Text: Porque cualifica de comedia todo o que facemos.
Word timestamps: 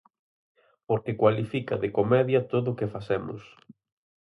Porque 0.87 1.15
cualifica 1.21 1.75
de 1.83 1.89
comedia 1.97 2.41
todo 2.53 2.67
o 2.71 2.77
que 2.79 2.91
facemos. 2.95 3.41